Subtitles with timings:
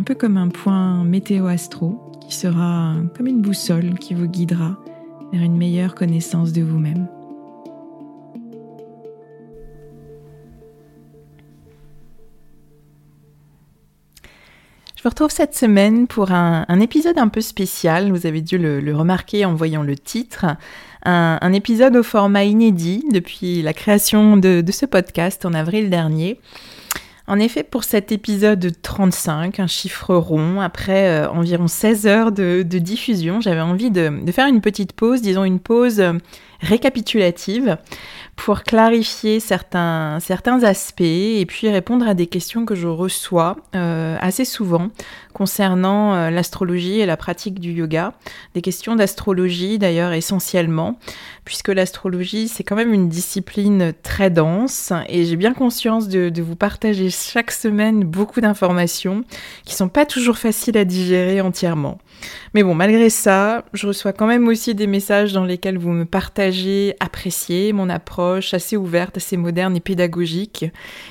[0.00, 4.78] un peu comme un point météo-astro qui sera comme une boussole qui vous guidera
[5.30, 7.06] vers une meilleure connaissance de vous-même.
[14.96, 18.10] Je vous retrouve cette semaine pour un, épisode un peu spécial.
[18.10, 20.46] Vous avez dû le, remarquer en voyant le titre.
[21.04, 26.40] Un, épisode au format inédit depuis la création de ce podcast en avril dernier.
[27.26, 32.62] En effet, pour cet épisode 35, un chiffre rond, après euh, environ 16 heures de,
[32.62, 36.14] diffusion, j'avais envie de, faire une petite pause, disons une pause euh,
[36.60, 37.78] récapitulative,
[38.36, 40.18] pour clarifier certains,
[40.62, 44.88] aspects et puis répondre à des questions que je reçois euh, assez souvent
[45.34, 48.14] concernant euh, l'astrologie et la pratique du yoga.
[48.54, 50.98] Des questions d'astrologie d'ailleurs essentiellement,
[51.44, 56.42] puisque l'astrologie c'est quand même une discipline très dense et j'ai bien conscience de, de,
[56.42, 59.24] vous partager chaque semaine beaucoup d'informations
[59.64, 61.98] qui sont pas toujours faciles à digérer entièrement.
[62.54, 66.04] Mais bon, malgré ça, je reçois quand même aussi des messages dans lesquels vous me
[66.04, 70.66] partagez, appréciez mon approche assez ouverte, assez moderne et pédagogique.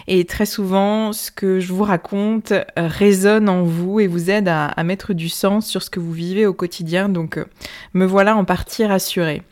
[0.07, 4.47] Et très souvent, ce que je vous raconte euh, résonne en vous et vous aide
[4.47, 7.09] à, mettre du sens sur ce que vous vivez au quotidien.
[7.09, 7.45] Donc, euh,
[7.93, 9.43] me voilà en partie rassurée.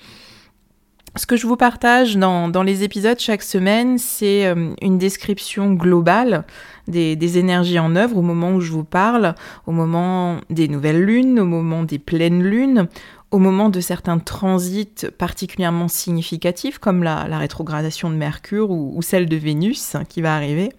[1.18, 6.46] Ce que je vous partage dans, les épisodes chaque semaine, c'est euh, une description globale
[6.88, 11.40] des, énergies en œuvre au moment où je vous parle, au moment des nouvelles lunes,
[11.40, 12.88] au moment des pleines lunes,
[13.32, 19.36] au moment de certains transits particulièrement significatifs comme la, rétrogradation de Mercure ou, celle de
[19.36, 20.72] Vénus hein, qui va arriver.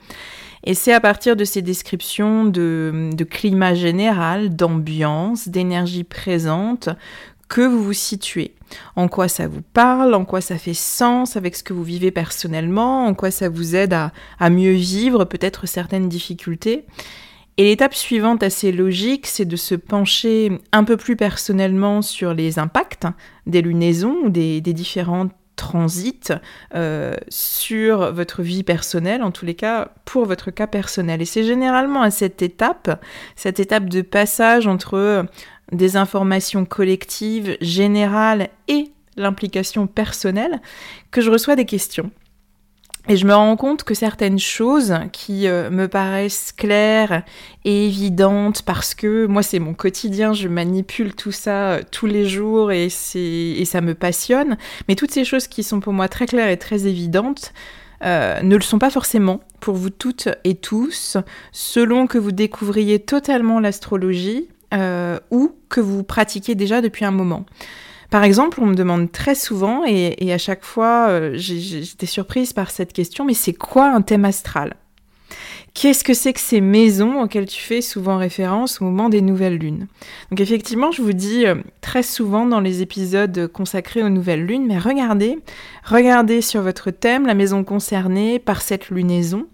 [0.65, 6.89] Et c'est à partir de ces descriptions de, de climat général, d'ambiance, d'énergie présente
[7.49, 8.55] que vous vous situez,
[8.97, 12.11] en quoi ça vous parle, en quoi ça fait sens avec ce que vous vivez
[12.11, 16.85] personnellement, en quoi ça vous aide à, mieux vivre peut-être certaines difficultés.
[17.57, 22.61] Et l'étape suivante assez logique, c'est de se pencher un peu plus personnellement sur les
[22.61, 23.07] impacts
[23.47, 25.29] des lunaisons ou des, différents
[25.59, 26.33] transits
[26.75, 31.21] euh, sur votre vie personnelle, en tous les cas pour votre cas personnel.
[31.21, 33.05] Et c'est généralement à cette étape,
[33.37, 35.27] cette étape de passage entre
[35.73, 40.61] des informations collectives, générales et l'implication personnelle,
[41.11, 42.11] que je reçois des questions.
[43.11, 47.23] Et je me rends compte que certaines choses qui euh, me paraissent claires
[47.65, 52.27] et évidentes parce que moi c'est mon quotidien, je manipule tout ça euh, tous les
[52.27, 54.59] jours et, ça me passionne,
[54.89, 57.55] mais toutes ces choses qui sont pour moi très claires et très évidentes
[58.05, 61.17] euh, ne le sont pas forcément pour vous toutes et tous,
[61.51, 64.49] selon que vous découvriez totalement l'astrologie
[65.31, 67.47] ou que vous pratiquez déjà depuis un moment.
[68.11, 72.71] Par exemple, on me demande très souvent, et, à chaque fois euh, j'étais surprise par
[72.71, 74.77] cette question, mais c'est quoi un thème astral?
[75.75, 79.59] Qu'est-ce que c'est que ces maisons auxquelles tu fais souvent référence au moment des nouvelles
[79.59, 79.87] lunes?
[80.31, 84.67] Donc effectivement, je vous dis euh, très souvent dans les épisodes consacrés aux nouvelles lunes,
[84.67, 85.39] mais regardez,
[85.85, 89.47] regardez sur votre thème la maison concernée par cette lunaison.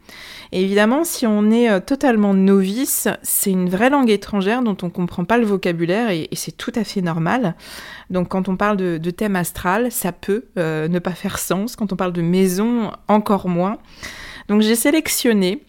[0.52, 4.90] Évidemment, si on est euh, totalement novice, c'est une vraie langue étrangère dont on ne
[4.90, 7.54] comprend pas le vocabulaire et, c'est tout à fait normal.
[8.10, 11.76] Donc quand on parle de, thème astral, ça peut euh, ne pas faire sens.
[11.76, 13.78] Quand on parle de maison, encore moins.
[14.48, 15.62] Donc j'ai sélectionné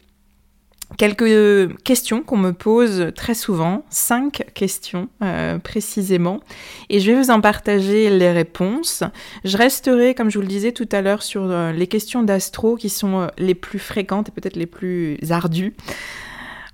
[0.97, 6.41] quelques questions qu'on me pose très souvent, cinq questions euh, précisément,
[6.89, 9.03] et je vais vous en partager les réponses.
[9.43, 12.75] Je resterai, comme je vous le disais tout à l'heure, sur euh, les questions d'astro
[12.75, 15.75] qui sont euh, les plus fréquentes et peut-être les plus ardues.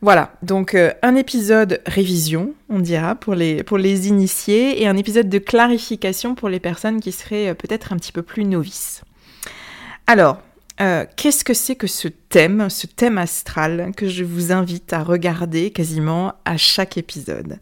[0.04, 5.30] Voilà, donc un épisode révision, on dira, pour les, pour les initiés, et un épisode
[5.30, 9.04] de clarification pour les personnes qui seraient peut-être un petit peu plus novices.
[10.08, 10.42] Alors,
[10.82, 15.04] euh, qu'est-ce que c'est que ce thème, ce thème astral que je vous invite à
[15.04, 17.60] regarder quasiment à chaque épisode?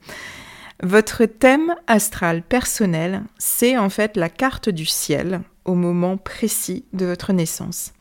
[0.82, 7.06] Votre thème astral personnel, c'est en fait la carte du ciel au moment précis de
[7.06, 7.92] votre naissance.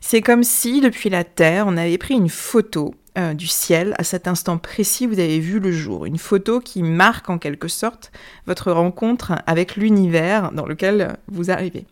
[0.00, 4.04] C'est comme si depuis la Terre, on avait pris une photo euh, du ciel à
[4.04, 6.06] cet instant précis vous avez vu le jour.
[6.06, 8.12] Une photo qui marque en quelque sorte
[8.46, 11.86] votre rencontre avec l'univers dans lequel vous arrivez.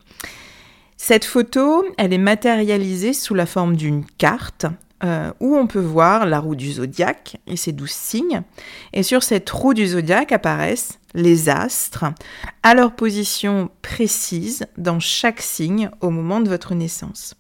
[1.00, 4.66] Cette photo, elle est matérialisée sous la forme d'une carte
[5.04, 8.42] euh, où on peut voir la roue du zodiaque et ses douze signes.
[8.92, 12.06] Et sur cette roue du zodiaque apparaissent les astres
[12.64, 17.36] à leur position précise dans chaque signe au moment de votre naissance.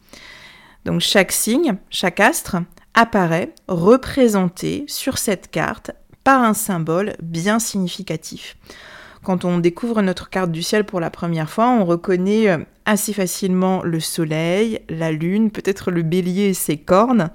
[0.84, 2.58] Donc chaque signe, chaque astre
[2.94, 5.90] apparaît représenté sur cette carte
[6.22, 8.56] par un symbole bien significatif.
[9.28, 13.12] Quand on découvre notre carte du ciel pour la première fois, on reconnaît euh, assez
[13.12, 17.28] facilement le soleil, la lune, peut-être le bélier et ses cornes.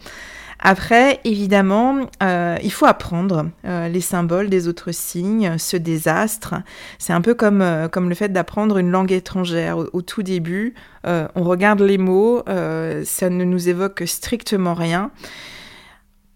[0.57, 6.55] Après, évidemment, euh, il faut apprendre euh, les symboles des autres signes, ceux des astres.
[6.97, 9.77] C'est un peu comme, comme le fait d'apprendre une langue étrangère.
[9.77, 10.73] Au, tout début,
[11.03, 15.11] on regarde les mots, ça ne nous évoque strictement rien.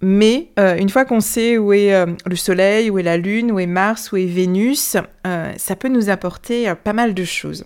[0.02, 3.52] Mais euh, une fois qu'on sait où est euh, le Soleil, où est la Lune,
[3.52, 4.96] où est Mars, où est Vénus,
[5.26, 7.66] euh, ça peut nous apporter pas mal de choses.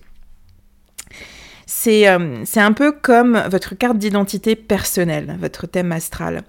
[1.65, 6.43] C'est un peu comme votre carte d'identité personnelle, votre thème astral.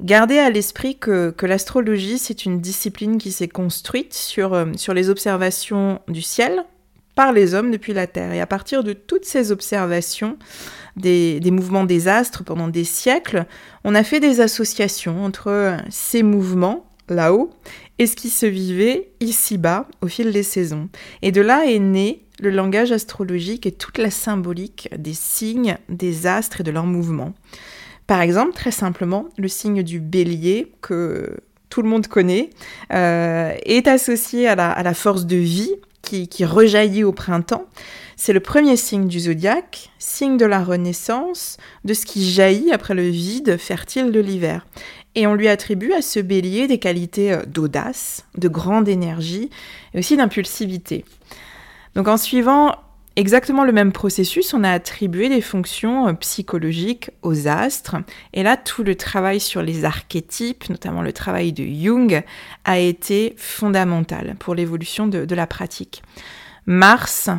[0.00, 6.22] Gardez à l'esprit que, l'astrologie, c'est une discipline qui s'est construite sur les observations du
[6.22, 6.64] ciel
[7.14, 8.32] par les hommes depuis la Terre.
[8.32, 10.36] Et à partir de toutes ces observations,
[10.96, 13.46] des, mouvements des astres pendant des siècles,
[13.84, 17.50] on a fait des associations entre ces mouvements là-haut
[17.98, 20.88] et ce qui se vivait ici-bas au fil des saisons.
[21.22, 26.26] Et de là est né le langage astrologique et toute la symbolique des signes, des
[26.26, 27.34] astres et de leurs mouvements.
[28.06, 31.36] Par exemple, très simplement, le signe du bélier que
[31.70, 32.50] tout le monde connaît
[32.92, 35.72] euh, est associé à la, force de vie
[36.04, 37.66] qui, rejaillit au printemps.
[38.16, 42.94] C'est le premier signe du zodiaque, signe de la renaissance, de ce qui jaillit après
[42.94, 44.64] le vide fertile de l'hiver.
[45.16, 49.50] Et on lui attribue à ce bélier des qualités euh, d'audace, de grande énergie
[49.94, 51.04] et aussi d'impulsivité.
[51.94, 52.74] Donc en suivant
[53.16, 57.96] exactement le même processus, on a attribué des fonctions euh, psychologiques aux astres.
[58.32, 62.22] Et là, tout le travail sur les archétypes, notamment le travail de Jung,
[62.64, 66.02] a été fondamental pour l'évolution de, de la pratique.
[66.66, 67.30] Mars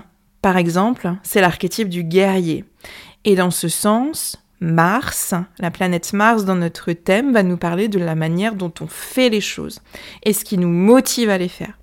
[0.46, 2.66] par exemple, c'est l'archétype du guerrier.
[3.24, 7.98] Et dans ce sens, Mars, la planète Mars dans notre thème, va nous parler de
[7.98, 9.82] la manière dont on fait les choses
[10.22, 11.80] et ce qui nous motive à les faire.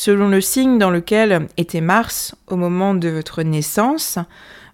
[0.00, 4.20] Selon le signe dans lequel était Mars au moment de votre naissance,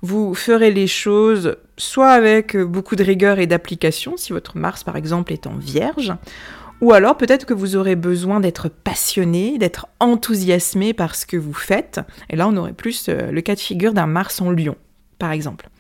[0.02, 4.96] vous ferez les choses soit avec beaucoup de rigueur et d'application, si votre Mars par
[4.96, 6.12] exemple est en vierge,
[6.82, 11.54] ou alors peut-être que vous aurez besoin d'être passionné, d'être enthousiasmé par ce que vous
[11.54, 12.02] faites.
[12.28, 14.76] Et là, on aurait plus euh, le cas de figure d'un Mars en lion,
[15.18, 15.70] par exemple.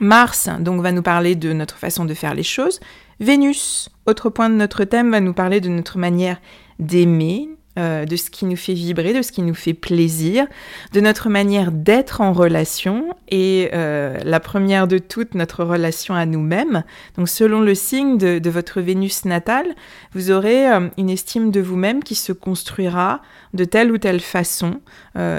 [0.00, 2.80] Mars, donc, va nous parler de notre façon de faire les choses.
[3.20, 6.40] Vénus, autre point de notre thème, va nous parler de notre manière
[6.78, 10.46] d'aimer, euh, de ce qui nous fait vibrer, de ce qui nous fait plaisir,
[10.92, 16.24] de notre manière d'être en relation et euh, la première de toutes, notre relation à
[16.24, 16.84] nous-mêmes.
[17.16, 19.66] Donc selon le signe de, votre Vénus natale,
[20.12, 23.22] vous aurez euh, une estime de vous-même qui se construira
[23.54, 24.80] de telle ou telle façon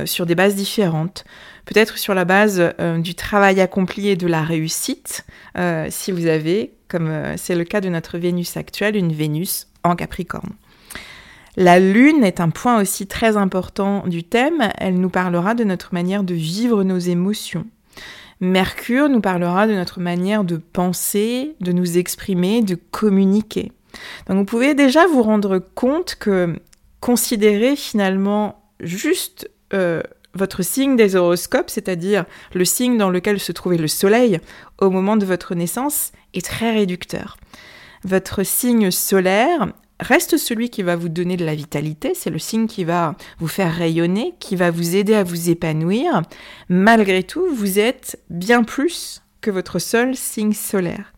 [0.06, 1.26] sur des bases différentes.
[1.66, 5.26] Peut-être sur la base du travail accompli et de la réussite,
[5.90, 10.54] si vous avez, comme c'est le cas de notre Vénus actuelle, une Vénus en Capricorne.
[11.58, 14.70] La lune est un point aussi très important du thème.
[14.78, 17.66] Elle nous parlera de notre manière de vivre nos émotions.
[18.42, 23.72] Mercure nous parlera de notre manière de penser, de nous exprimer, de communiquer.
[24.28, 26.60] Donc vous pouvez déjà vous rendre compte que
[27.00, 30.02] considérer finalement juste euh,
[30.34, 34.42] votre signe des horoscopes, c'est-à-dire le signe dans lequel se trouvait le soleil
[34.80, 37.38] au moment de votre naissance, est très réducteur.
[38.04, 39.68] Votre signe solaire
[40.00, 43.48] reste celui qui va vous donner de la vitalité, c'est le signe qui va vous
[43.48, 46.22] faire rayonner, qui va vous aider à vous épanouir.
[46.70, 51.14] Malgré tout, vous êtes bien plus que votre seul signe solaire.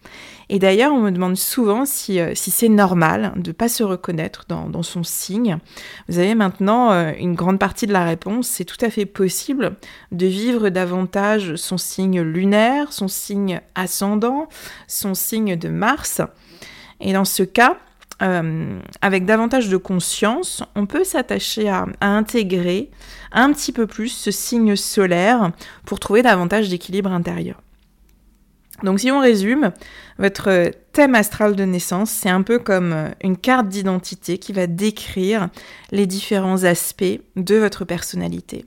[0.50, 4.46] Et d'ailleurs, on me demande souvent si, euh, c'est normal de ne pas se reconnaître
[4.48, 5.58] dans, son signe.
[6.08, 8.48] Vous avez maintenant euh, une grande partie de la réponse.
[8.48, 9.76] C'est tout à fait possible
[10.12, 14.48] de vivre davantage son signe lunaire, son signe ascendant,
[14.88, 16.22] son signe de Mars.
[17.02, 17.78] Et dans ce cas,
[18.22, 22.90] euh, avec davantage de conscience, on peut s'attacher à, intégrer
[23.32, 25.52] un petit peu plus ce signe solaire
[25.86, 27.62] pour trouver davantage d'équilibre intérieur.
[28.84, 29.72] Donc si on résume,
[30.20, 35.50] votre thème astral de naissance, c'est un peu comme une carte d'identité qui va décrire
[35.92, 38.66] les différents aspects de votre personnalité.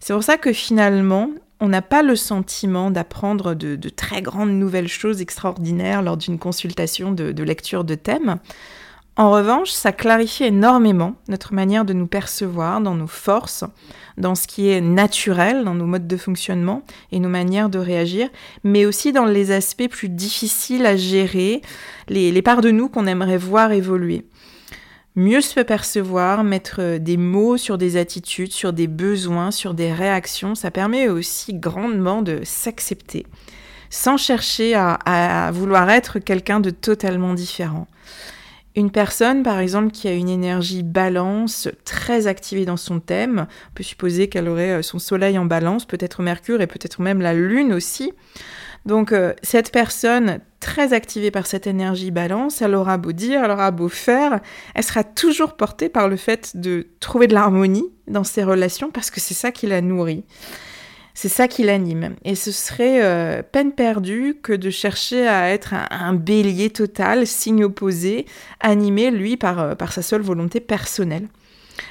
[0.00, 4.88] C'est pour ça que finalement, on n'a pas le sentiment d'apprendre de, très grandes nouvelles
[4.88, 8.38] choses extraordinaires lors d'une consultation de, de lecture de thème.
[9.18, 13.64] En revanche, ça clarifie énormément notre manière de nous percevoir dans nos forces,
[14.18, 16.82] dans ce qui est naturel, dans nos modes de fonctionnement
[17.12, 18.28] et nos manières de réagir,
[18.62, 21.62] mais aussi dans les aspects plus difficiles à gérer,
[22.08, 24.26] les, parts de nous qu'on aimerait voir évoluer.
[25.14, 30.54] Mieux se percevoir, mettre des mots sur des attitudes, sur des besoins, sur des réactions,
[30.54, 33.24] ça permet aussi grandement de s'accepter,
[33.88, 37.86] sans chercher à vouloir être quelqu'un de totalement différent.
[38.76, 43.74] Une personne, par exemple, qui a une énergie balance très activée dans son thème, on
[43.74, 47.32] peut supposer qu'elle aurait euh, son soleil en balance, peut-être Mercure et peut-être même la
[47.32, 48.12] Lune aussi.
[48.84, 53.50] Donc euh, cette personne très activée par cette énergie balance, elle aura beau dire, elle
[53.50, 54.40] aura beau faire,
[54.74, 59.10] elle sera toujours portée par le fait de trouver de l'harmonie dans ses relations parce
[59.10, 60.24] que c'est ça qui la nourrit.
[61.16, 62.14] C'est ça qui l'anime.
[62.26, 67.64] Et ce serait euh, peine perdue que de chercher à être un, bélier total, signe
[67.64, 68.26] opposé,
[68.60, 71.28] animé, lui, par, euh, par sa seule volonté personnelle.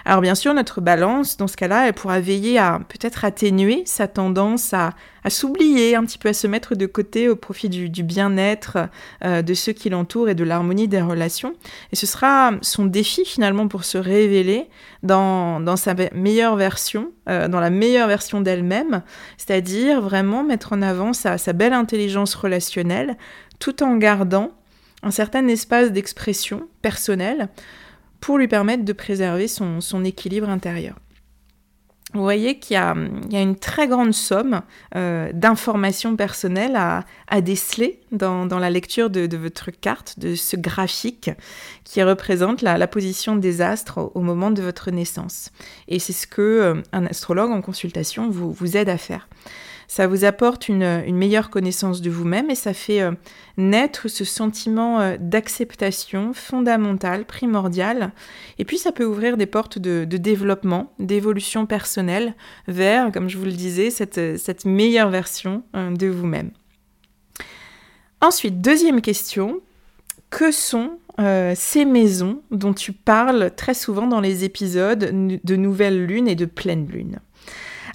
[0.07, 4.07] Alors bien sûr, notre balance, dans ce cas-là, elle pourra veiller à peut-être atténuer sa
[4.07, 4.91] tendance à,
[5.29, 8.77] s'oublier, un petit peu à se mettre de côté au profit du, bien-être
[9.24, 11.53] euh, de ceux qui l'entourent et de l'harmonie des relations.
[11.91, 14.69] Et ce sera son défi finalement pour se révéler
[15.01, 19.01] dans, sa meilleure version, euh, dans la meilleure version d'elle-même,
[19.38, 23.17] c'est-à-dire vraiment mettre en avant sa belle intelligence relationnelle
[23.57, 24.51] tout en gardant
[25.01, 27.50] un certain espace d'expression personnelle
[28.25, 30.96] pour lui permettre de préserver son, équilibre intérieur.
[32.15, 32.96] Vous voyez qu'il y, a
[33.39, 34.63] une très grande somme
[34.96, 41.29] euh, d'informations personnelles à, déceler dans, la lecture de, votre carte, de ce graphique
[41.84, 45.51] qui représente la, position des astres au, moment de votre naissance.
[45.88, 49.27] Et c'est ce que euh, un astrologue en consultation vous aide à faire
[49.87, 53.11] ça vous apporte une, meilleure connaissance de vous-même et ça fait euh,
[53.57, 58.11] naître ce sentiment euh, d'acceptation fondamental, primordial.
[58.57, 62.35] Et puis ça peut ouvrir des portes de, développement, d'évolution personnelle
[62.67, 66.51] vers, comme je vous le disais, cette, meilleure version euh, de vous-même.
[68.21, 69.61] Ensuite, deuxième question,
[70.29, 70.99] que sont
[71.55, 74.99] ces maisons dont tu parles très souvent dans les épisodes
[75.41, 77.19] de nouvelle lune et de pleine lune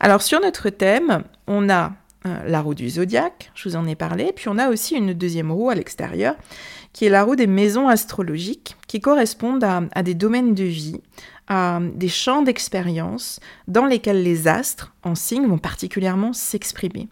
[0.00, 1.92] alors sur notre thème, on a
[2.26, 5.12] euh, la roue du zodiaque, je vous en ai parlé, puis on a aussi une
[5.12, 6.36] deuxième roue à l'extérieur,
[6.92, 11.00] qui est la roue des maisons astrologiques, qui correspondent à, des domaines de vie,
[11.48, 17.08] à des champs d'expérience dans lesquels les astres en signe vont particulièrement s'exprimer.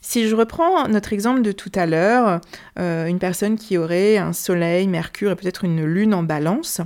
[0.00, 2.40] Si je reprends notre exemple de tout à l'heure,
[2.78, 6.80] euh, une personne qui aurait un soleil, Mercure et peut-être une lune en balance,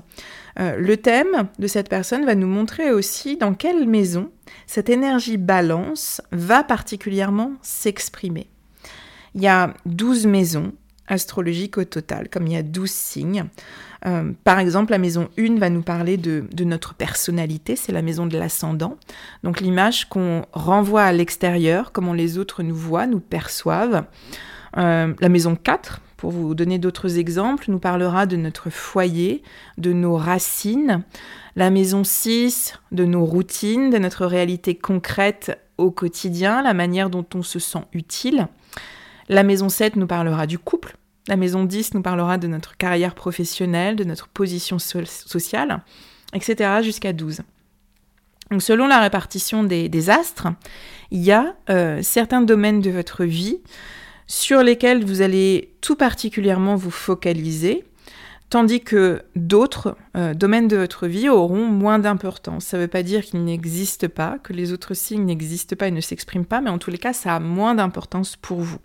[0.58, 4.30] euh, le thème de cette personne va nous montrer aussi dans quelle maison
[4.66, 8.48] cette énergie balance va particulièrement s'exprimer.
[9.34, 10.72] Il y a 12 maisons
[11.12, 13.44] astrologiques au total, comme il y a 12 signes.
[14.04, 18.26] Euh, par exemple, la maison 1 va nous parler de, notre personnalité, c'est la maison
[18.26, 18.96] de l'ascendant.
[19.44, 24.04] Donc l'image qu'on renvoie à l'extérieur, comment les autres nous voient, nous perçoivent.
[24.78, 29.42] Euh, la maison 4 pour vous donner d'autres exemples, nous parlera de notre foyer,
[29.76, 31.02] de nos racines,
[31.56, 37.26] la maison 6, de nos routines, de notre réalité concrète au quotidien, la manière dont
[37.34, 38.46] on se sent utile.
[39.28, 40.96] La maison 7 nous parlera du couple.
[41.28, 45.82] La maison 10 nous parlera de notre carrière professionnelle, de notre position sociale,
[46.34, 46.80] etc.
[46.82, 47.42] jusqu'à 12.
[48.50, 50.48] Donc selon la répartition des, astres,
[51.10, 53.60] il y a euh, certains domaines de votre vie
[54.26, 57.84] sur lesquels vous allez tout particulièrement vous focaliser,
[58.50, 62.66] tandis que d'autres euh, domaines de votre vie auront moins d'importance.
[62.66, 65.90] Ça ne veut pas dire qu'ils n'existent pas, que les autres signes n'existent pas et
[65.92, 68.78] ne s'expriment pas, mais en tous les cas, ça a moins d'importance pour vous.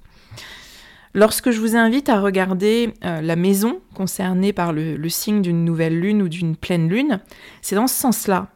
[1.13, 5.99] Lorsque je vous invite à regarder euh, la maison concernée par le, signe d'une nouvelle
[5.99, 7.19] lune ou d'une pleine lune,
[7.61, 8.47] c'est dans ce sens-là.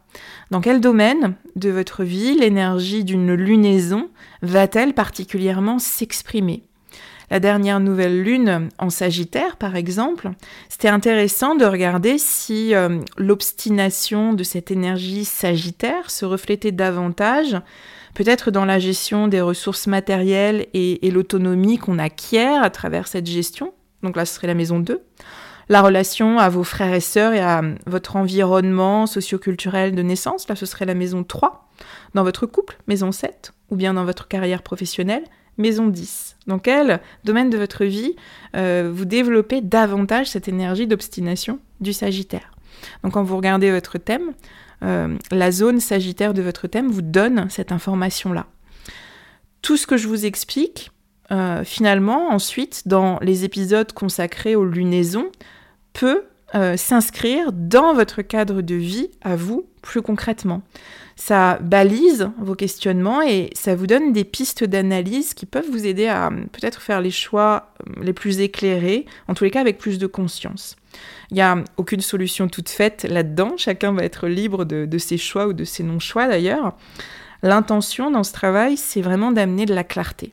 [0.50, 4.10] Dans quel domaine de votre vie l'énergie d'une lunaison
[4.42, 6.62] va-t-elle particulièrement s'exprimer?
[7.30, 10.32] La dernière nouvelle lune en Sagittaire, par exemple,
[10.68, 17.56] c'était intéressant de regarder si euh, l'obstination de cette énergie Sagittaire se reflétait davantage
[18.14, 23.72] peut-être dans la gestion des ressources matérielles et, l'autonomie qu'on acquiert à travers cette gestion.
[24.02, 25.00] Donc là, ce serait la maison 2.
[25.68, 30.56] La relation à vos frères et sœurs et à votre environnement socioculturel de naissance, là,
[30.56, 31.68] ce serait la maison 3.
[32.14, 33.52] Dans votre couple, maison 7.
[33.70, 35.24] Ou bien dans votre carrière professionnelle,
[35.58, 36.36] maison 10.
[36.46, 38.16] Dans quel domaine de votre vie
[38.56, 42.52] euh, vous développez davantage cette énergie d'obstination du Sagittaire?
[43.02, 44.32] Donc quand vous regardez votre thème,
[44.82, 48.46] euh, la zone sagittaire de votre thème vous donne cette information-là.
[49.62, 50.90] Tout ce que je vous explique,
[51.30, 55.30] euh, finalement, ensuite, dans les épisodes consacrés aux lunaisons,
[55.92, 60.62] peut euh, s'inscrire dans votre cadre de vie à vous plus concrètement.
[61.16, 66.06] Ça balise vos questionnements et ça vous donne des pistes d'analyse qui peuvent vous aider
[66.06, 70.06] à peut-être faire les choix les plus éclairés, en tous les cas avec plus de
[70.06, 70.76] conscience.
[71.30, 73.54] Il n'y a aucune solution toute faite là-dedans.
[73.56, 76.76] Chacun va être libre de, ses choix ou de ses non-choix d'ailleurs.
[77.42, 80.32] L'intention dans ce travail, c'est vraiment d'amener de la clarté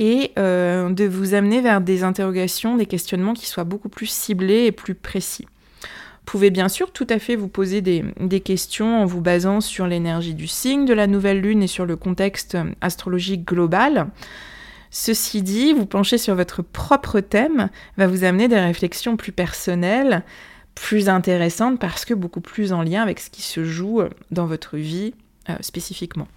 [0.00, 4.64] et euh, de vous amener vers des interrogations, des questionnements qui soient beaucoup plus ciblés
[4.64, 5.46] et plus précis.
[5.84, 9.86] Vous pouvez bien sûr tout à fait vous poser des, questions en vous basant sur
[9.86, 14.08] l'énergie du signe de la nouvelle lune et sur le contexte astrologique global.
[14.90, 20.22] Ceci dit, vous pencher sur votre propre thème va vous amener des réflexions plus personnelles,
[20.74, 24.76] plus intéressantes parce que beaucoup plus en lien avec ce qui se joue dans votre
[24.76, 25.14] vie
[25.48, 26.28] euh, spécifiquement.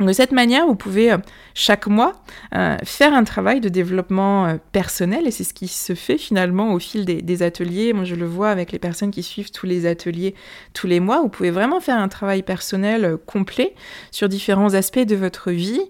[0.00, 1.18] De cette manière, vous pouvez euh,
[1.54, 2.14] chaque mois
[2.54, 6.72] euh, faire un travail de développement euh, personnel et c'est ce qui se fait finalement
[6.72, 7.92] au fil des, ateliers.
[7.92, 10.34] Moi, je le vois avec les personnes qui suivent tous les ateliers
[10.72, 11.20] tous les mois.
[11.20, 13.74] Vous pouvez vraiment faire un travail personnel complet
[14.10, 15.80] sur différents aspects de votre vie,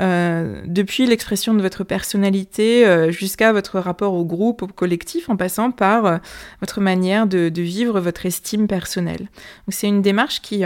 [0.00, 6.20] depuis l'expression de votre personnalité jusqu'à votre rapport au groupe, au collectif, en passant par
[6.60, 9.28] votre manière de, vivre votre estime personnelle.
[9.68, 10.64] C'est une démarche qui,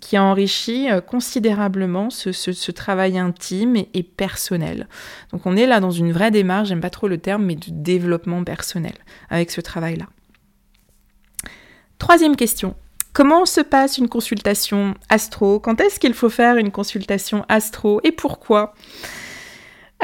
[0.00, 4.88] qui enrichit considérablement ce ce, travail intime et, personnel.
[5.32, 7.66] Donc on est là dans une vraie démarche, j'aime pas trop le terme, mais de
[7.68, 8.94] développement personnel
[9.30, 10.06] avec ce travail-là.
[11.98, 12.74] Troisième question.
[13.12, 15.60] Comment se passe une consultation astro?
[15.60, 18.74] Quand est-ce qu'il faut faire une consultation astro et pourquoi?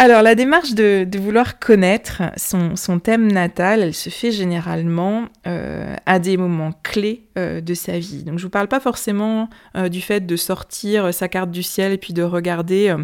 [0.00, 6.20] Alors, la démarche de, vouloir connaître son, thème natal, elle se fait généralement euh, à
[6.20, 8.22] des moments clés euh, de sa vie.
[8.22, 11.64] Donc, je ne vous parle pas forcément euh, du fait de sortir sa carte du
[11.64, 12.94] ciel et puis de regarder,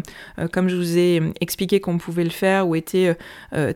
[0.53, 3.17] comme je vous ai expliqué qu'on pouvait le faire, où était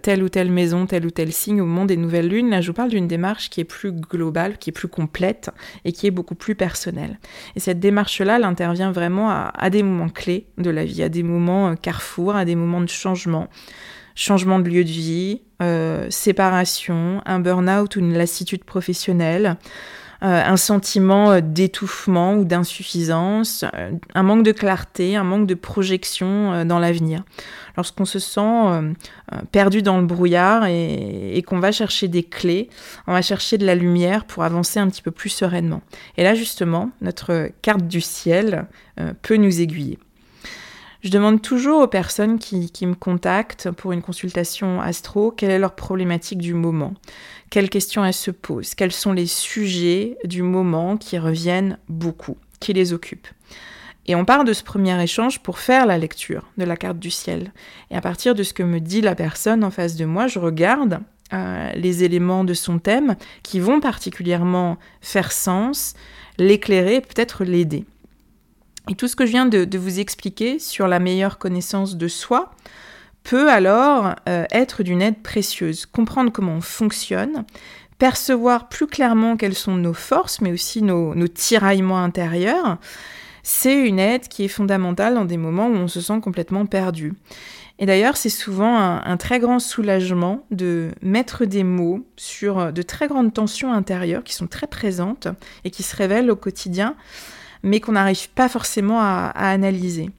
[0.01, 2.49] telle ou telle maison, tel ou tel signe au moment des nouvelles lunes.
[2.49, 5.49] Là, je vous parle d'une démarche qui est plus globale, qui est plus complète
[5.83, 7.19] et qui est beaucoup plus personnelle.
[7.57, 11.09] Et cette démarche-là, elle intervient vraiment à, à, des moments clés de la vie, à
[11.09, 13.47] des moments carrefour, à des moments de changement changement.
[14.15, 19.57] Changement de lieu de vie, euh, séparation, un burn-out ou une lassitude professionnelle,
[20.21, 23.63] euh, un sentiment euh, d'étouffement ou d'insuffisance,
[24.13, 27.23] un manque de clarté, un manque de projection dans l'avenir.
[27.77, 28.93] Lorsqu'on se sent
[29.53, 32.69] perdu dans le brouillard et, et qu'on va chercher des clés,
[33.07, 35.81] on va chercher de la lumière pour avancer un petit peu plus sereinement.
[36.17, 38.67] Et là justement, notre carte du ciel
[39.21, 39.97] peut nous aiguiller.
[41.01, 45.75] Je demande toujours aux personnes qui, me contactent pour une consultation astro quelle est leur
[45.75, 46.93] problématique du moment,
[47.49, 52.73] quelles questions elles se posent, quels sont les sujets du moment qui reviennent beaucoup, qui
[52.73, 53.29] les occupent?
[54.07, 57.11] Et on part de ce premier échange pour faire la lecture de la carte du
[57.11, 57.53] ciel.
[57.91, 60.39] Et à partir de ce que me dit la personne en face de moi, je
[60.39, 60.99] regarde
[61.31, 65.93] euh, les éléments de son thème qui vont particulièrement faire sens,
[66.39, 67.85] l'éclairer, peut-être l'aider.
[68.89, 72.51] Et tout ce que je viens de, vous expliquer sur la meilleure connaissance de soi
[73.23, 75.85] peut alors euh, être d'une aide précieuse.
[75.85, 77.45] Comprendre comment on fonctionne,
[77.99, 82.77] percevoir plus clairement quelles sont nos forces, mais aussi nos, tiraillements intérieurs,
[83.43, 87.13] c'est une aide qui est fondamentale dans des moments où on se sent complètement perdu.
[87.77, 93.07] Et d'ailleurs, c'est souvent un, très grand soulagement de mettre des mots sur de très
[93.07, 95.29] grandes tensions intérieures qui sont très présentes
[95.63, 96.95] et qui se révèlent au quotidien
[97.63, 100.09] mais qu'on n'arrive pas forcément à analyser.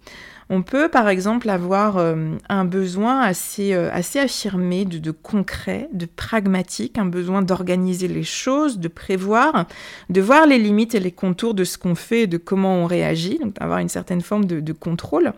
[0.52, 6.06] On peut par exemple avoir euh, un besoin assez, euh, assez affirmé de, concret, de
[6.06, 9.66] pragmatique, un besoin d'organiser les choses, de prévoir,
[10.08, 12.86] de voir les limites et les contours de ce qu'on fait et de comment on
[12.86, 15.34] réagit, donc d'avoir une certaine forme de, de contrôle,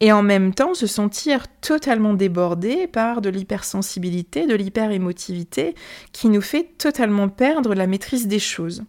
[0.00, 5.74] et en même temps se sentir totalement débordé par de l'hypersensibilité, de l'hyperémotivité
[6.12, 8.84] qui nous fait totalement perdre la maîtrise des choses.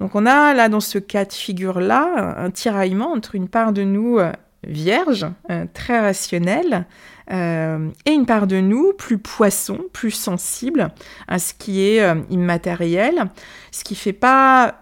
[0.00, 3.82] Donc on a là dans ce cas de figure-là un tiraillement entre une part de
[3.82, 4.32] nous euh,
[4.66, 6.86] vierge, euh, très rationnelle,
[7.30, 10.90] euh, et une part de nous plus poisson, plus sensible
[11.28, 13.30] à ce qui est immatériel,
[13.70, 14.74] ce qui ne fait pas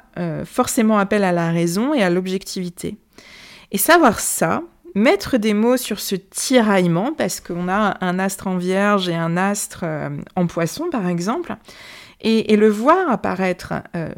[0.44, 2.96] forcément appel à la raison et à l'objectivité.
[3.70, 4.62] Et savoir ça,
[4.96, 9.36] mettre des mots sur ce tiraillement, parce qu'on a un astre en vierge et un
[9.36, 9.84] astre
[10.34, 11.56] en poisson, par exemple,
[12.22, 13.74] et, le voir apparaître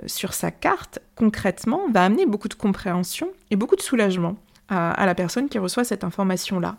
[0.06, 4.36] sur sa carte, concrètement, va amener beaucoup de compréhension et beaucoup de soulagement
[4.68, 6.76] à, la personne qui reçoit cette information-là.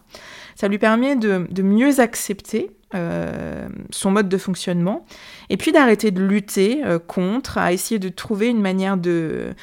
[0.56, 5.06] Ça lui permet de, mieux accepter euh, son mode de fonctionnement
[5.50, 9.54] et puis d'arrêter de lutter euh, contre, à essayer de trouver une manière de,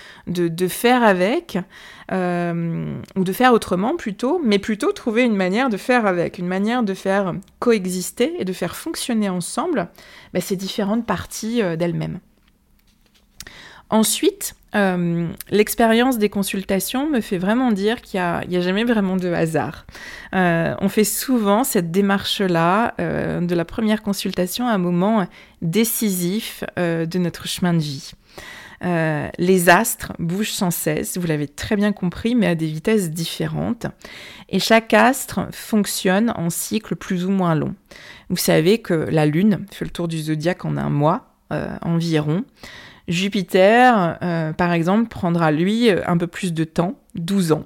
[0.69, 1.59] faire avec
[2.13, 6.47] euh, ou de faire autrement plutôt, mais plutôt trouver une manière de faire avec, une
[6.47, 9.89] manière de faire coexister et de faire fonctionner ensemble
[10.35, 12.21] bah, ces différentes parties d'elle-même.
[13.89, 19.31] Ensuite, euh, l'expérience des consultations me fait vraiment dire qu'il n'y a, jamais vraiment de
[19.31, 19.87] hasard.
[20.35, 25.27] Euh, on fait souvent cette démarche-là euh, de la première consultation à un moment
[25.61, 28.13] décisif de notre chemin de vie.
[29.39, 33.87] les astres bougent sans cesse, vous l'avez très bien compris, mais à des vitesses différentes.
[34.49, 37.75] Et chaque astre fonctionne en cycles plus ou moins longs.
[38.29, 41.29] Vous savez que la Lune fait le tour du zodiaque en un mois
[41.83, 42.45] environ.
[43.09, 47.65] Jupiter, euh, par exemple, prendra lui un peu plus de temps, 12 ans.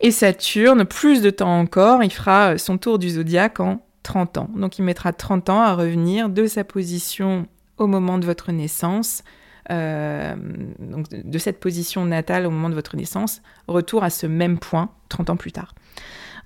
[0.00, 4.50] Et Saturne, plus de temps encore, il fera son tour du zodiaque en 30 ans.
[4.54, 7.46] Donc il mettra 30 ans à revenir de sa position
[7.78, 9.22] au moment de votre naissance,
[9.70, 10.34] euh,
[10.80, 14.90] donc de cette position natale au moment de votre naissance, retour à ce même point
[15.08, 15.74] 30 ans plus tard.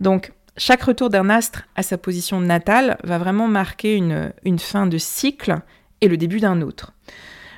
[0.00, 4.86] Donc chaque retour d'un astre à sa position natale va vraiment marquer une, une fin
[4.86, 5.60] de cycle
[6.02, 6.92] et le début d'un autre.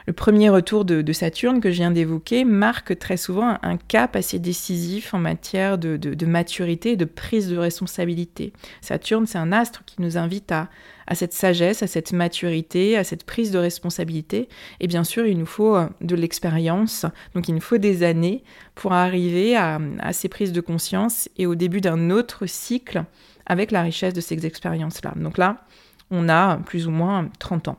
[0.08, 4.38] Le premier retour de, Saturne que je viens d'évoquer marque très souvent un cap assez
[4.38, 8.54] décisif en matière de, maturité et de prise de responsabilité.
[8.80, 10.70] Saturne, c'est un astre qui nous invite à,
[11.12, 14.48] cette sagesse, à cette maturité, à cette prise de responsabilité.
[14.80, 18.44] Et bien sûr, il nous faut euh, de l'expérience, donc il nous faut des années
[18.76, 23.04] pour arriver à, à ces prises de conscience et au début d'un autre cycle
[23.44, 25.12] avec la richesse de ces expériences-là.
[25.16, 25.66] Donc là,
[26.10, 27.78] on a plus ou moins 30 ans.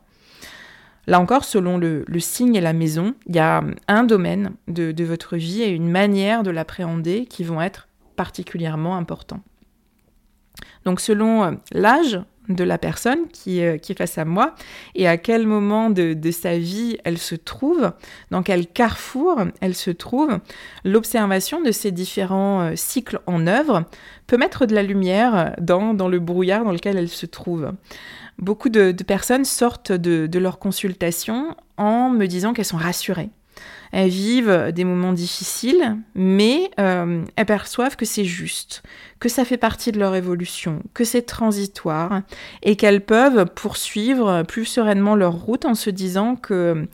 [1.09, 5.37] Là encore, selon le, signe et la maison, il y a un domaine de, votre
[5.37, 9.41] vie et une manière de l'appréhender qui vont être particulièrement importants.
[10.85, 14.53] Donc selon euh, l'âge de la personne qui, euh, est face à moi
[14.93, 17.91] et à quel moment de, sa vie elle se trouve,
[18.29, 20.37] dans quel carrefour elle se trouve,
[20.85, 23.85] l'observation de ces différents euh, cycles en œuvre
[24.27, 27.71] peut mettre de la lumière dans le brouillard dans lequel elle se trouve.
[28.39, 33.29] Beaucoup de, personnes sortent de, leur consultation en me disant qu'elles sont rassurées.
[33.91, 38.83] Elles vivent des moments difficiles, mais euh, elles perçoivent que c'est juste,
[39.19, 42.21] que ça fait partie de leur évolution, que c'est transitoire,
[42.61, 46.87] et qu'elles peuvent poursuivre plus sereinement leur route en se disant que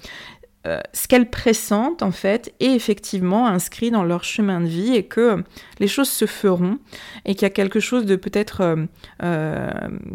[0.66, 5.04] euh, ce qu'elles pressentent en fait est effectivement inscrit dans leur chemin de vie et
[5.04, 5.44] que
[5.80, 6.80] les choses se feront
[7.26, 8.86] et qu'il y a quelque chose de peut-être euh,
[9.22, 9.70] euh,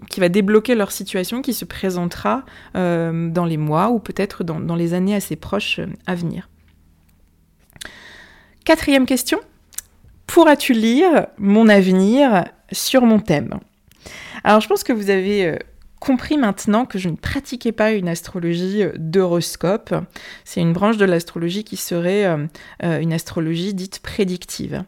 [0.08, 4.74] qui va débloquer leur situation qui se présentera dans les mois ou peut-être dans, dans,
[4.74, 6.48] les années assez proches à venir.
[8.64, 9.40] Quatrième question.
[10.26, 13.60] Pourras-tu lire mon avenir sur mon thème?
[14.44, 15.58] Alors je pense que vous avez
[16.00, 19.94] compris maintenant que je ne pratiquais pas une astrologie euh, d'horoscope.
[20.44, 22.46] C'est une branche de l'astrologie qui serait euh,
[22.82, 24.82] euh, une astrologie dite prédictive,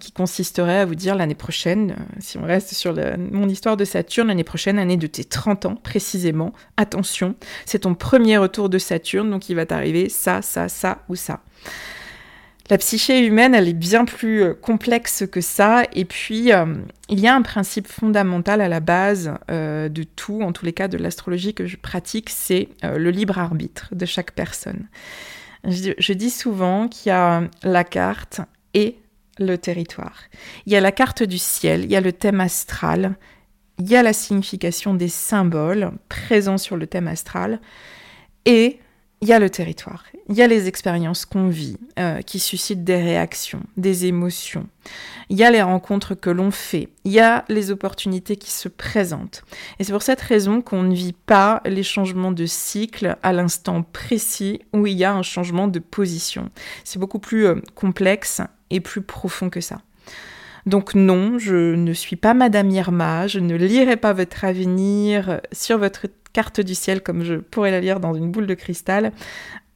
[0.00, 2.94] qui consisterait à vous dire l'année prochaine, si on reste sur
[3.30, 7.94] mon histoire de Saturne, l'année prochaine, année de tes 30 ans précisément, attention, c'est ton
[7.94, 11.40] premier retour de Saturne, donc il va t'arriver ça, ça, ça ou ça.
[12.70, 15.82] La psyché humaine, elle est bien plus euh, complexe que ça.
[15.92, 16.76] Et puis, euh,
[17.08, 20.72] il y a un principe fondamental à la base euh, de tout, en tous les
[20.72, 24.86] cas de l'astrologie que je pratique, c'est le libre arbitre de chaque personne.
[25.64, 28.40] je dis souvent qu'il y a la carte
[28.72, 28.96] et
[29.38, 30.20] le territoire.
[30.66, 33.16] Il y a la carte du ciel, il y a le thème astral,
[33.80, 37.60] il y a la signification des symboles présents sur le thème astral,
[38.44, 38.78] et
[39.22, 42.84] il y a le territoire, il y a les expériences qu'on vit, euh, qui suscitent
[42.84, 44.66] des réactions, des émotions,
[45.28, 48.68] il y a les rencontres que l'on fait, il y a les opportunités qui se
[48.68, 49.44] présentent.
[49.78, 53.82] Et c'est pour cette raison qu'on ne vit pas les changements de cycle à l'instant
[53.82, 56.50] précis où il y a un changement de position.
[56.84, 59.82] C'est beaucoup plus euh, complexe et plus profond que ça.
[60.66, 65.78] Donc non, je ne suis pas Madame Irma, je ne lirai pas votre avenir sur
[65.78, 69.12] votre carte du ciel comme je pourrais la lire dans une boule de cristal.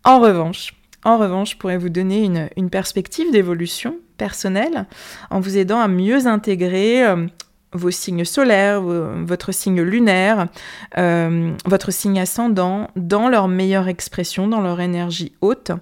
[0.05, 4.87] En revanche, en revanche, je pourrais vous donner une, perspective d'évolution personnelle
[5.31, 7.27] en vous aidant à mieux intégrer euh,
[7.73, 10.49] vos signes solaires, votre signe lunaire,
[10.97, 15.73] euh, votre signe ascendant dans leur meilleure expression, dans leur énergie haute.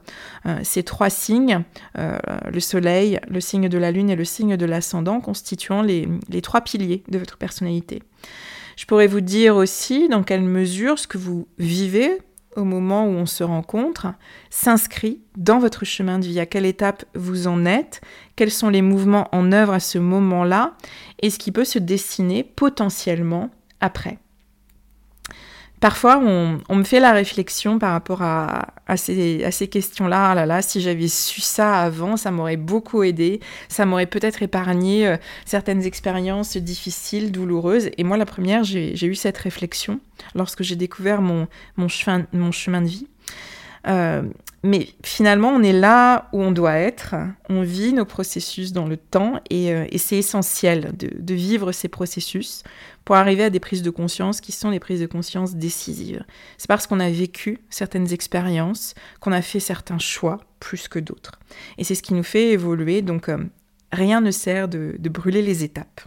[0.47, 1.63] Euh, ces trois signes,
[1.95, 6.63] le soleil, le signe de la lune et le signe de l'ascendant, constituant les trois
[6.63, 8.03] piliers de votre personnalité.
[8.77, 12.19] Je pourrais vous dire aussi dans quelle mesure ce que vous vivez
[12.57, 14.09] au moment où on se rencontre
[14.51, 18.01] s'inscrit dans votre chemin de vie, à quelle étape vous en êtes,
[18.37, 20.75] quels sont les mouvements en œuvre à ce moment-là?
[21.21, 24.19] Et ce qui peut se dessiner potentiellement après?
[25.83, 30.31] Parfois, on, me fait la réflexion par rapport à, ces, questions-là.
[30.31, 33.41] Ah là là, si j'avais su ça avant, ça m'aurait beaucoup aidé.
[33.69, 37.91] Ça m'aurait peut-être épargné euh, certaines expériences difficiles, douloureuses.
[37.99, 39.99] Et moi, la première, j'ai eu cette réflexion
[40.37, 41.49] lorsque j'ai découvert mon,
[41.89, 43.09] chemin, mon chemin de vie.
[43.87, 44.23] Euh,
[44.63, 47.17] mais finalement, on est là où on doit être,
[47.49, 52.63] on vit nos processus dans le temps et, euh, c'est essentiel de, vivre ces processus
[53.05, 56.25] pour arriver à des prises de conscience qui sont les prises de conscience décisives.
[56.59, 61.41] C'est parce qu'on a vécu certaines expériences qu'on a fait certains choix plus que d'autres.
[61.79, 63.39] Et c'est ce qui nous fait évoluer, donc euh,
[63.91, 66.03] rien ne sert de brûler les étapes.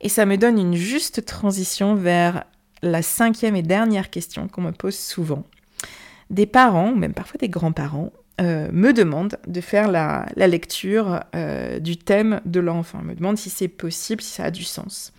[0.00, 2.44] Et ça me donne une juste transition vers
[2.82, 5.44] la cinquième et dernière question qu'on me pose souvent
[6.30, 11.78] des parents, ou même parfois des grands-parents, euh, me demandent de faire la, lecture euh,
[11.78, 15.12] du thème de l'enfant, me demandent si c'est possible, si ça a du sens.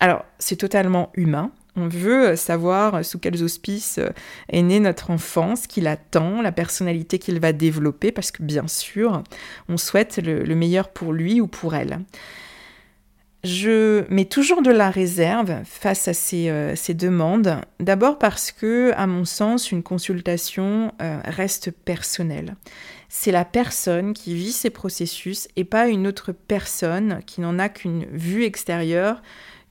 [0.00, 1.52] Alors, c'est totalement humain.
[1.76, 4.00] On veut savoir sous quels auspices
[4.48, 8.66] est né notre enfant, ce qu'il attend, la personnalité qu'il va développer, parce que bien
[8.66, 9.22] sûr,
[9.68, 12.00] on souhaite le meilleur pour lui ou pour elle.
[13.46, 19.06] Je mets toujours de la réserve face à ces, euh, demandes, d'abord parce que, à
[19.06, 22.56] mon sens, une consultation euh, reste personnelle.
[23.08, 27.68] C'est la personne qui vit ces processus et pas une autre personne qui n'en a
[27.68, 29.22] qu'une vue extérieure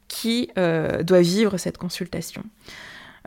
[0.07, 2.43] qui euh, doit vivre cette consultation.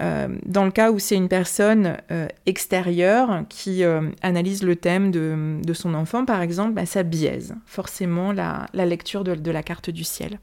[0.00, 5.11] Euh, dans le cas où c'est une personne euh, extérieure qui euh, analyse le thème
[5.11, 10.04] de, son enfant, par exemple, bah, ça biaise forcément la, lecture de, la carte du
[10.04, 10.38] ciel.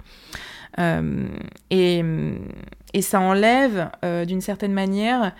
[1.70, 2.04] Et,
[2.94, 3.89] et, ça enlève
[4.28, 5.34] d'une certaine manière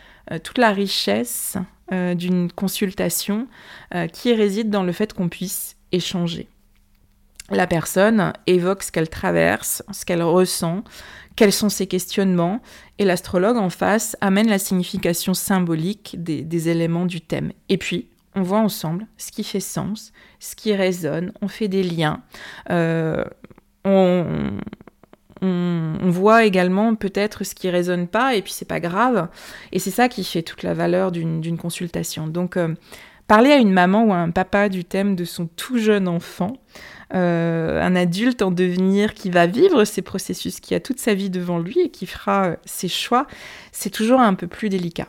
[0.44, 1.58] toute la richesse
[1.92, 3.48] d'une consultation
[4.14, 6.48] qui réside dans le fait qu'on puisse échanger.
[7.52, 10.84] La personne évoque ce qu'elle traverse, ce qu'elle ressent,
[11.36, 12.62] quels sont ses questionnements,
[12.98, 17.52] et l'astrologue en face amène la signification symbolique des, éléments du thème.
[17.70, 21.84] Et puis, on voit ensemble ce qui fait sens, ce qui résonne, on fait des
[21.84, 22.22] liens,
[22.70, 23.24] euh,
[23.84, 24.26] on,
[26.02, 29.28] voit également peut-être ce qui résonne pas, et puis c'est pas grave,
[29.72, 32.28] et c'est ça qui fait toute la valeur d'une consultation.
[32.28, 32.74] Donc, euh,
[33.28, 36.58] parler à une maman ou à un papa du thème de son tout jeune enfant,
[37.14, 41.30] euh, un adulte en devenir qui va vivre ces processus, qui a toute sa vie
[41.30, 43.28] devant lui et qui fera euh, ses choix,
[43.72, 45.08] c'est toujours un peu plus délicat.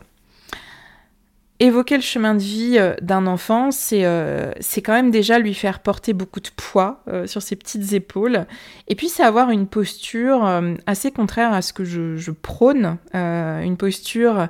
[1.59, 6.13] Évoquer le chemin de vie euh, d'un enfant, c'est quand même déjà lui faire porter
[6.13, 8.47] beaucoup de poids sur ses petites épaules.
[8.89, 10.45] Et puis c'est avoir une posture
[10.85, 14.49] assez contraire à ce que je, je prône, une posture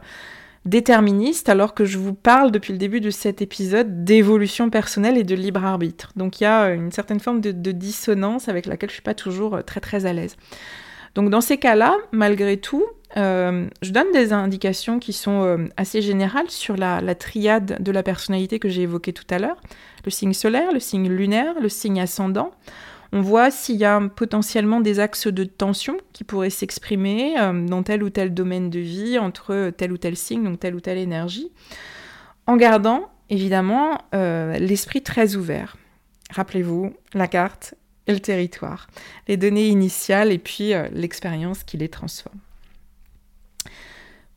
[0.67, 5.25] déterministe alors que je vous parle depuis le début de cet épisode d'évolution personnelle et
[5.25, 6.13] de libre arbitre.
[6.17, 9.57] Donc il y a une certaine forme de, dissonance avec laquelle je suis pas toujours
[9.57, 10.37] euh, très très à l'aise.
[11.15, 12.85] Donc dans ces cas-là, malgré tout,
[13.17, 17.93] euh, je donne des indications qui sont euh, assez générales sur la, la, triade de
[17.93, 19.57] la personnalité que j'ai évoquée tout à l'heure.
[20.05, 22.51] Le signe solaire, le signe lunaire, le signe ascendant.
[23.13, 27.83] On voit s'il y a potentiellement des axes de tension qui pourraient s'exprimer euh, dans
[27.83, 30.99] tel ou tel domaine de vie entre tel ou tel signe, donc telle ou telle
[30.99, 31.51] énergie,
[32.47, 35.77] en gardant évidemment euh, l'esprit très ouvert.
[36.31, 37.75] Rappelez-vous, la carte
[38.09, 38.89] et le territoire,
[39.29, 42.39] les données initiales et puis euh, l'expérience qui les transforme.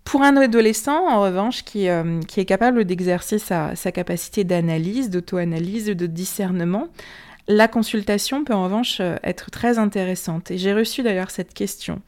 [0.03, 6.07] Pour un adolescent, en revanche, qui, est capable d'exercer sa, sa, capacité d'analyse, d'auto-analyse, de
[6.07, 6.87] discernement,
[7.49, 10.51] la consultation peut en revanche euh, être très intéressante.
[10.51, 12.01] Et j'ai reçu d'ailleurs cette question.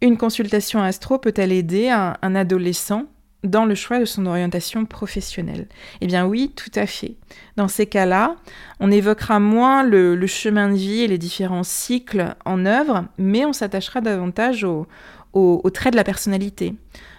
[0.00, 3.04] Une consultation astro peut-elle aider un, adolescent
[3.42, 5.66] dans le choix de son orientation professionnelle?
[6.00, 7.16] Eh bien oui, tout à fait.
[7.56, 8.36] Dans ces cas-là,
[8.78, 13.52] on évoquera moins le, chemin de vie et les différents cycles en œuvre, mais on
[13.52, 14.86] s'attachera davantage aux
[15.34, 16.74] au, traits de la personnalité.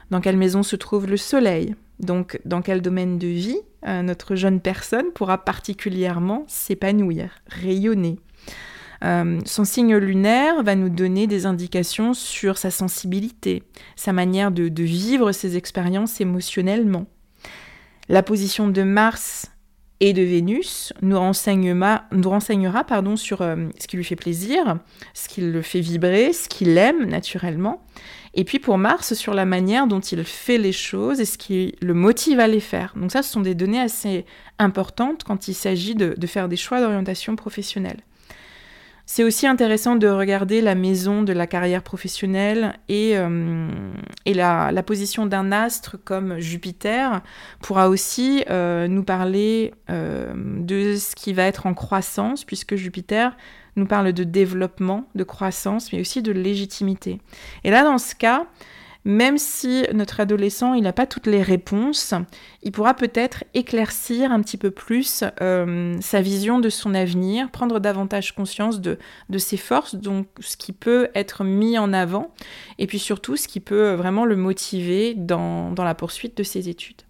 [0.10, 1.76] Dans quelle maison se trouve le soleil?
[2.00, 3.60] Donc dans quel domaine de vie?
[3.88, 8.20] Euh, notre jeune personne pourra particulièrement s'épanouir, rayonner
[9.04, 13.64] euh, son signe lunaire va nous donner des indications sur sa sensibilité,
[13.96, 17.06] sa manière de, vivre ses expériences émotionnellement.
[18.10, 19.52] La position de Mars
[20.00, 22.06] et de Vénus nous renseignera,
[23.16, 24.78] sur euh, ce qui lui fait plaisir,
[25.14, 27.84] ce qui le fait vibrer, ce qu'il aime naturellement.
[28.34, 31.76] Et puis pour Mars, sur la manière dont il fait les choses et ce qui
[31.82, 32.94] le motive à les faire.
[32.96, 34.26] Donc ça, ce sont des données assez
[34.58, 38.02] importantes quand il s'agit de faire des choix d'orientation professionnelle.
[39.14, 43.68] C'est aussi intéressant de regarder la maison de la carrière professionnelle et, euh,
[44.26, 47.20] la, position d'un astre comme Jupiter
[47.62, 53.36] pourra aussi euh, nous parler euh, de ce qui va être en croissance, puisque Jupiter
[53.76, 57.20] nous parle de développement, de croissance, mais aussi de légitimité.
[57.66, 58.46] Et là, dans ce cas,
[59.04, 62.14] même si notre adolescent n'a pas toutes les réponses,
[62.62, 67.80] il pourra peut-être éclaircir un petit peu plus euh, sa vision de son avenir, prendre
[67.80, 68.98] davantage conscience de,
[69.38, 72.34] ses forces, donc ce qui peut être mis en avant,
[72.78, 77.02] et puis surtout ce qui peut vraiment le motiver dans la poursuite de ses études.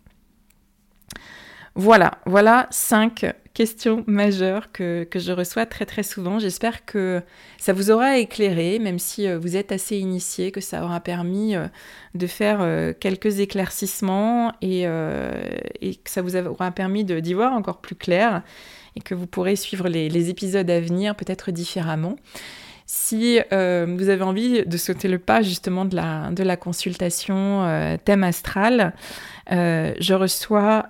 [1.76, 6.40] Voilà, voilà cinq questions majeures que, je reçois très très souvent.
[6.40, 7.22] J'espère que
[7.58, 11.56] ça vous aura éclairé, même si euh, vous êtes assez initié, que ça aura permis
[11.56, 11.68] euh,
[12.16, 17.96] de faire euh, quelques éclaircissements et, que ça vous aura permis d'y voir encore plus
[17.96, 18.44] clair
[18.96, 22.18] et que vous pourrez suivre les épisodes à venir peut-être différemment.
[22.94, 27.64] Si euh, vous avez envie de sauter le pas justement de la, de la consultation
[27.64, 28.94] euh, thème astral,
[29.54, 30.88] euh, je reçois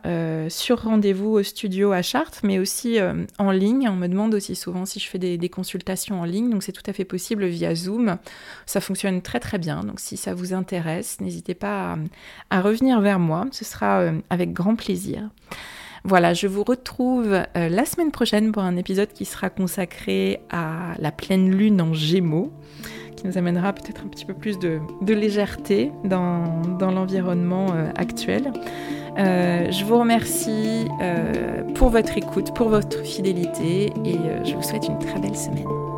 [0.50, 2.98] sur rendez-vous au studio à Chartres, mais aussi
[3.38, 3.88] en ligne.
[3.88, 6.82] On me demande aussi souvent si je fais des, consultations en ligne, donc c'est tout
[6.88, 8.18] à fait possible via Zoom.
[8.66, 12.00] Ça fonctionne très très bien, donc si ça vous intéresse, n'hésitez pas
[12.50, 15.30] à revenir vers moi, ce sera avec grand plaisir.
[16.04, 20.96] Voilà, je vous retrouve euh, la semaine prochaine pour un épisode qui sera consacré à
[20.98, 22.52] la pleine lune en gémeaux,
[23.16, 26.44] qui nous amènera peut-être un petit peu plus de, légèreté dans,
[26.80, 28.52] l'environnement euh, actuel.
[29.20, 30.88] Euh, je vous remercie
[31.76, 35.91] pour votre écoute, pour votre fidélité et je vous souhaite une très belle semaine.